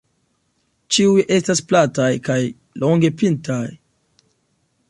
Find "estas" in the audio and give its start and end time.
1.35-1.61